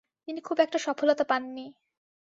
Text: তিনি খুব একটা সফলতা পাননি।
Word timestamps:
তিনি 0.27 0.39
খুব 0.41 0.57
একটা 0.59 0.77
সফলতা 0.77 1.23
পাননি। 1.23 1.65